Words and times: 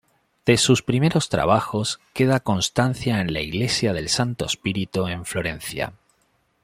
De 0.47 0.57
sus 0.57 0.81
primeros 0.81 1.29
trabajos 1.29 1.99
queda 2.15 2.39
constancia 2.39 3.21
en 3.21 3.31
la 3.33 3.39
Iglesia 3.41 3.93
del 3.93 4.09
Santo 4.09 4.45
Spirito 4.49 5.07
en 5.07 5.25
Florencia. 5.25 5.93